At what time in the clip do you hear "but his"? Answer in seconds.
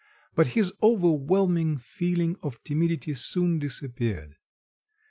0.33-0.73